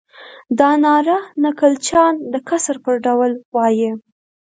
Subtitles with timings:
[0.59, 3.91] دا ناره نکل چیان د کسر پر ډول وایي.